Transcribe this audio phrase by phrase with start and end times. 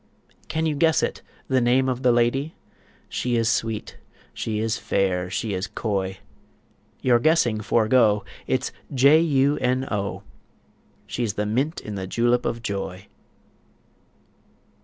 [0.47, 2.55] Can you guess it the name of the lady?
[3.07, 3.97] She is sweet,
[4.33, 6.17] she is fair, she is coy.
[7.03, 10.23] Your guessing forego, It's J U N O;
[11.05, 13.09] She's the mint in the julep of joy."